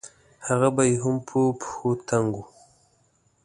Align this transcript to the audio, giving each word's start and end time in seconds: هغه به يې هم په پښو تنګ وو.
هغه 0.47 0.67
به 0.75 0.83
يې 0.89 0.95
هم 1.03 1.15
په 1.27 1.39
پښو 1.59 1.89
تنګ 2.07 2.29
وو. 2.37 2.43